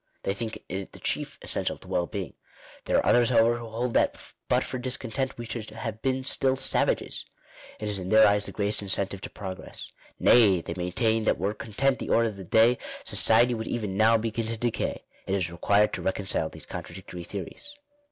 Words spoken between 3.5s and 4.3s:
who hold that